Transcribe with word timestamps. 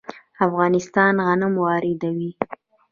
افغانستان 0.45 1.13
غنم 1.27 1.53
واردوي. 1.63 2.31